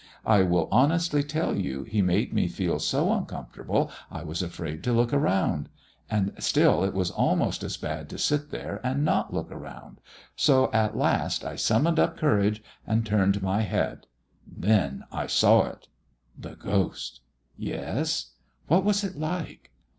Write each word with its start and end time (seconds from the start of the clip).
I 0.25 0.41
will 0.41 0.67
honestly 0.71 1.21
tell 1.21 1.55
you 1.55 1.83
he 1.83 2.01
made 2.01 2.33
me 2.33 2.47
feel 2.47 2.79
so 2.79 3.13
uncomfortable 3.13 3.91
I 4.09 4.23
was 4.23 4.41
afraid 4.41 4.83
to 4.85 4.91
look 4.93 5.11
round; 5.11 5.69
and 6.09 6.33
still 6.39 6.83
it 6.83 6.95
was 6.95 7.11
almost 7.11 7.61
as 7.61 7.77
bad 7.77 8.09
to 8.09 8.17
sit 8.17 8.49
there 8.49 8.81
and 8.83 9.05
not 9.05 9.31
look 9.31 9.51
round, 9.51 10.01
so 10.35 10.71
at 10.73 10.97
last 10.97 11.45
I 11.45 11.55
summoned 11.55 11.99
up 11.99 12.17
courage 12.17 12.63
and 12.87 13.05
turned 13.05 13.43
my 13.43 13.61
head. 13.61 14.07
Then 14.47 15.03
I 15.11 15.27
saw 15.27 15.67
it." 15.67 15.87
"The 16.35 16.55
ghost?" 16.55 17.21
"Yes." 17.55 18.31
"What 18.65 18.83
was 18.83 19.03
it 19.03 19.15
like?" 19.19 19.69